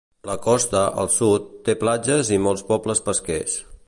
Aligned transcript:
La 0.27 0.35
costa, 0.45 0.79
al 1.01 1.11
sud, 1.15 1.45
té 1.67 1.75
platges 1.83 2.31
i 2.39 2.39
molts 2.47 2.65
pobles 2.71 3.07
pesquers. 3.11 3.61